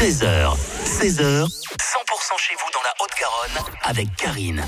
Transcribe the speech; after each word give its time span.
13h, 0.00 0.56
16h, 0.86 1.44
100% 1.44 1.46
chez 2.38 2.54
vous 2.54 2.70
dans 2.72 2.80
la 2.82 2.94
Haute-Garonne 3.02 3.74
avec 3.82 4.08
Karine. 4.16 4.64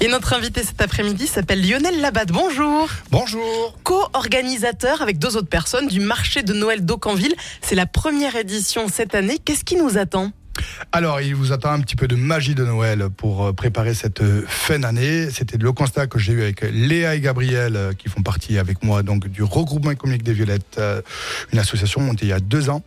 Et 0.00 0.06
notre 0.06 0.34
invité 0.34 0.62
cet 0.62 0.80
après-midi 0.80 1.26
s'appelle 1.26 1.68
Lionel 1.68 2.00
Labatte. 2.00 2.30
Bonjour. 2.30 2.88
Bonjour. 3.10 3.76
Co-organisateur 3.82 5.02
avec 5.02 5.18
deux 5.18 5.36
autres 5.36 5.48
personnes 5.48 5.88
du 5.88 5.98
marché 5.98 6.44
de 6.44 6.52
Noël 6.52 6.84
d'Aucanville. 6.84 7.34
C'est 7.60 7.74
la 7.74 7.86
première 7.86 8.36
édition 8.36 8.86
cette 8.86 9.16
année. 9.16 9.40
Qu'est-ce 9.44 9.64
qui 9.64 9.74
nous 9.74 9.98
attend? 9.98 10.30
Alors, 10.92 11.20
il 11.20 11.34
vous 11.34 11.52
attend 11.52 11.70
un 11.72 11.80
petit 11.80 11.96
peu 11.96 12.06
de 12.08 12.16
magie 12.16 12.54
de 12.54 12.64
Noël 12.64 13.08
pour 13.16 13.46
euh, 13.46 13.52
préparer 13.52 13.94
cette 13.94 14.20
euh, 14.20 14.44
fin 14.46 14.78
d'année. 14.78 15.30
C'était 15.30 15.56
le 15.56 15.72
constat 15.72 16.06
que 16.06 16.18
j'ai 16.18 16.32
eu 16.32 16.42
avec 16.42 16.62
Léa 16.62 17.14
et 17.14 17.20
Gabriel, 17.20 17.76
euh, 17.76 17.92
qui 17.92 18.08
font 18.08 18.22
partie 18.22 18.58
avec 18.58 18.82
moi 18.82 19.02
donc 19.02 19.28
du 19.28 19.42
regroupement 19.42 19.90
économique 19.90 20.22
des 20.22 20.32
Violettes, 20.32 20.80
une 21.52 21.58
association 21.58 22.00
montée 22.00 22.26
il 22.26 22.28
y 22.28 22.32
a 22.32 22.40
deux 22.40 22.68
ans 22.70 22.82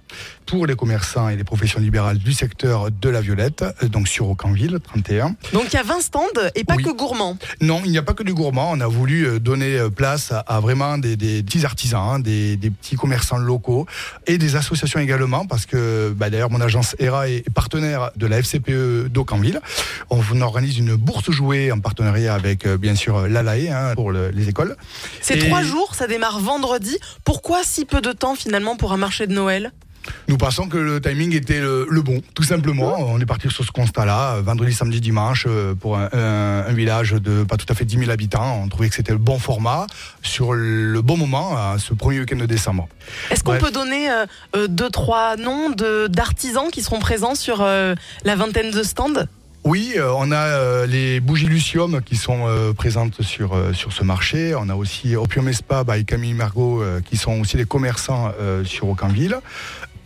pour 0.45 0.67
les 0.67 0.75
commerçants 0.75 1.29
et 1.29 1.35
les 1.35 1.43
professions 1.43 1.79
libérales 1.79 2.17
du 2.19 2.33
secteur 2.33 2.91
de 2.91 3.09
la 3.09 3.21
Violette, 3.21 3.65
donc 3.83 4.07
sur 4.07 4.29
Aucanville 4.29 4.79
31. 4.83 5.35
Donc 5.53 5.65
il 5.69 5.73
y 5.73 5.77
a 5.77 5.83
20 5.83 6.01
stands 6.01 6.21
et 6.53 6.63
pas 6.63 6.75
Oui. 6.75 6.83
que 6.83 6.91
gourmands. 6.91 7.37
Non, 7.61 7.81
il 7.85 7.91
n'y 7.91 7.97
a 7.97 8.03
pas 8.03 8.13
que 8.13 8.23
du 8.23 8.33
gourmand. 8.33 8.71
On 8.71 8.79
a 8.79 8.87
voulu 8.87 9.39
donner 9.39 9.79
place 9.95 10.31
à, 10.31 10.59
vraiment 10.59 10.97
des, 10.97 11.15
des 11.15 11.41
petits 11.41 11.65
artisans, 11.65 12.01
hein, 12.15 12.19
des, 12.19 12.57
des 12.57 12.69
petits 12.69 12.95
commerçants 12.95 13.37
locaux 13.37 13.87
et 14.27 14.37
des 14.37 14.55
associations 14.55 14.99
également, 14.99 15.45
parce 15.47 15.65
que 15.65 16.13
bah, 16.15 16.29
d'ailleurs 16.29 16.51
mon 16.51 16.61
agence 16.61 16.95
ERA 16.99 17.27
est 17.29 17.49
partenaire 17.55 18.11
de 18.15 18.27
la 18.27 18.37
FCPE 18.43 19.07
d'Aucanville. 19.09 19.59
On 20.11 20.41
organise 20.41 20.77
une 20.77 20.95
bourse 20.95 21.31
jouée 21.31 21.71
en 21.71 21.79
partenariat 21.79 22.35
avec 22.35 22.67
euh, 22.67 22.77
bien 22.77 22.93
sûr 22.95 23.27
l'ALAE 23.27 23.71
hein, 23.71 23.95
pour 23.95 24.11
le- 24.11 24.29
les 24.29 24.49
écoles. 24.49 24.75
C'est 25.21 25.37
Et- 25.37 25.47
trois 25.47 25.63
jours, 25.63 25.95
ça 25.95 26.05
démarre 26.05 26.39
vendredi. 26.39 26.97
Pourquoi 27.23 27.61
si 27.63 27.85
peu 27.85 28.01
de 28.01 28.11
temps 28.11 28.35
finalement 28.35 28.75
pour 28.75 28.93
un 28.93 28.97
marché 28.97 29.25
de 29.25 29.33
Noël? 29.33 29.71
Nous 30.27 30.37
pensons 30.37 30.67
que 30.67 30.77
le 30.77 30.99
timing 31.01 31.33
était 31.35 31.59
le, 31.59 31.87
le 31.89 32.01
bon, 32.01 32.21
tout 32.33 32.43
simplement. 32.43 32.95
On 32.99 33.19
est 33.19 33.25
parti 33.25 33.49
sur 33.49 33.63
ce 33.65 33.71
constat-là, 33.71 34.41
vendredi, 34.41 34.73
samedi, 34.73 35.01
dimanche, 35.01 35.45
euh, 35.47 35.73
pour 35.75 35.97
un, 35.97 36.09
un- 36.13 36.65
un 36.67 36.73
village 36.73 37.11
de 37.13 37.43
pas 37.43 37.57
tout 37.57 37.65
à 37.69 37.75
fait 37.75 37.85
10 37.85 37.99
000 37.99 38.11
habitants. 38.11 38.61
On 38.63 38.67
trouvait 38.67 38.89
que 38.89 38.95
c'était 38.95 39.11
le 39.11 39.17
bon 39.17 39.39
format, 39.39 39.87
sur 40.21 40.53
le 40.53 41.01
bon 41.01 41.17
moment, 41.17 41.55
à 41.57 41.75
ce 41.79 41.93
premier 41.93 42.19
week-end 42.19 42.37
de 42.37 42.45
décembre. 42.45 42.87
Est-ce 43.31 43.43
qu'on 43.43 43.57
peut 43.57 43.71
donner 43.71 44.09
euh, 44.09 44.25
euh, 44.55 44.67
deux, 44.67 44.89
trois 44.89 45.37
noms 45.37 45.69
d'artisans 46.09 46.69
qui 46.71 46.81
seront 46.81 46.99
présents 46.99 47.35
sur 47.35 47.61
euh, 47.61 47.95
la 48.23 48.35
vingtaine 48.35 48.71
de 48.71 48.83
stands? 48.83 49.25
Oui, 49.63 49.95
on 50.17 50.31
a 50.31 50.85
les 50.85 51.19
bougies 51.19 51.47
Lucium 51.47 51.99
qui 52.03 52.17
sont 52.17 52.45
présentes 52.77 53.23
sur, 53.23 53.59
sur 53.73 53.91
ce 53.93 54.03
marché. 54.03 54.53
On 54.53 54.69
a 54.69 54.75
aussi 54.75 55.15
Opium 55.15 55.47
Espa 55.47 55.83
by 55.83 56.05
Camille 56.05 56.35
Margot 56.35 56.83
qui 57.09 57.17
sont 57.17 57.39
aussi 57.41 57.57
des 57.57 57.65
commerçants 57.65 58.31
sur 58.63 58.87
Aucanville. 58.89 59.37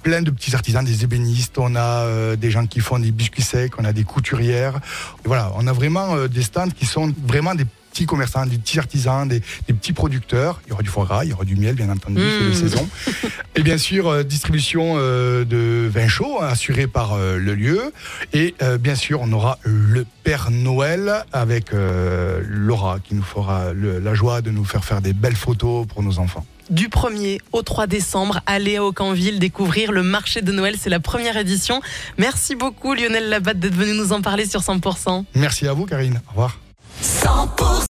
Plein 0.04 0.22
de 0.22 0.32
petits 0.32 0.56
artisans, 0.56 0.84
des 0.86 1.04
ébénistes, 1.04 1.58
on 1.58 1.76
a 1.76 2.04
euh, 2.06 2.36
des 2.36 2.52
gens 2.52 2.66
qui 2.68 2.80
font 2.80 3.00
des 3.00 3.12
biscuits 3.12 3.42
secs, 3.44 3.74
on 3.78 3.86
a 3.86 3.94
des 3.94 4.04
couturières. 4.06 4.78
Et 5.26 5.28
voilà, 5.28 5.52
on 5.56 5.68
a 5.68 5.74
vraiment 5.74 6.16
euh, 6.16 6.28
des 6.28 6.42
stands 6.44 6.70
qui 6.70 6.86
sont 6.86 7.14
vraiment 7.28 7.54
des 7.54 7.66
petits 7.92 8.06
commerçants, 8.06 8.46
des 8.46 8.58
petits 8.60 8.80
artisans, 8.80 9.28
des, 9.28 9.42
des 9.68 9.74
petits 9.74 9.92
producteurs. 9.94 10.62
Il 10.66 10.70
y 10.70 10.74
aura 10.74 10.84
du 10.84 10.90
foie 10.90 11.06
gras, 11.06 11.26
il 11.26 11.32
y 11.32 11.34
aura 11.34 11.44
du 11.44 11.56
miel, 11.58 11.76
bien 11.76 11.90
entendu, 11.90 12.22
c'est 12.22 12.46
de 12.46 12.50
Mmh. 12.50 12.54
saison. 12.54 12.90
Et 13.56 13.62
bien 13.64 13.78
sûr, 13.78 14.08
euh, 14.08 14.24
distribution 14.24 14.94
euh, 14.98 15.44
de 15.44 15.90
vin 15.92 16.08
chaud 16.08 16.40
assurée 16.42 16.88
par 16.88 17.14
euh, 17.14 17.38
le 17.38 17.56
lieu. 17.56 17.92
Et 18.32 18.56
bien 18.80 18.96
sûr, 18.96 19.20
on 19.22 19.32
aura 19.34 19.58
le 19.64 20.06
Père 20.24 20.50
Noël 20.52 21.26
avec 21.34 21.72
Laura 22.48 23.00
qui 23.04 23.16
nous 23.16 23.24
fera 23.24 23.74
le- 23.74 24.00
la 24.00 24.14
joie 24.14 24.42
de 24.42 24.52
nous 24.52 24.64
faire 24.66 24.86
faire 24.86 25.02
des 25.02 25.14
belles 25.14 25.36
photos 25.36 25.86
pour 25.88 26.04
nos 26.04 26.20
enfants. 26.20 26.46
Du 26.70 26.88
1er 26.88 27.40
au 27.52 27.64
3 27.64 27.88
décembre, 27.88 28.42
allez 28.46 28.78
à 28.78 28.84
Aucanville 28.84 29.40
découvrir 29.40 29.92
le 29.92 30.04
marché 30.04 30.44
de 30.44 30.52
Noël. 30.52 30.76
C'est 30.80 30.92
la 30.92 31.00
première 31.00 31.36
édition. 31.36 31.82
Merci 32.18 32.56
beaucoup 32.56 32.94
Lionel 32.94 33.30
Labatte 33.30 33.60
d'être 33.60 33.74
venu 33.74 33.94
nous 33.94 34.14
en 34.14 34.22
parler 34.22 34.46
sur 34.46 34.62
100%. 34.62 35.24
Merci 35.34 35.68
à 35.68 35.74
vous, 35.74 35.88
Karine. 35.88 36.22
Au 36.28 36.32
revoir. 36.32 36.60
100% 37.04 37.80